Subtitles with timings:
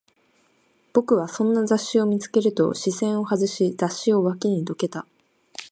[0.93, 5.05] 僕はそんな雑誌を見つけると、視線を外し、雑誌を脇にどけた